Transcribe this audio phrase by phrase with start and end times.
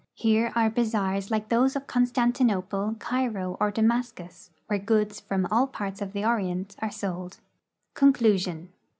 [0.15, 5.67] Here are bazaars like those of Constantinople, Cairo, or Damas cus, where goods from all
[5.67, 7.37] parts of the Orient are sold.
[7.93, 8.69] CONCLtSION.